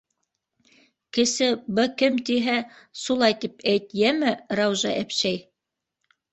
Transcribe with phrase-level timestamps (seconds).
[1.17, 1.49] Кесе
[1.79, 2.57] бы кем тиһә,
[3.03, 5.41] сулай тип әйт, йәме, Раужа әпшәй?